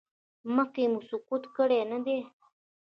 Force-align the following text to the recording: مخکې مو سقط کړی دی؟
مخکې 0.55 0.81
مو 0.91 0.99
سقط 1.09 1.43
کړی 1.55 1.79
دی؟ 2.05 2.17